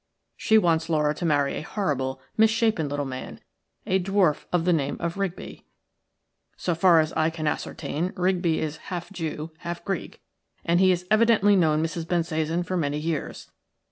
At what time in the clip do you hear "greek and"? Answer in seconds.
9.85-10.79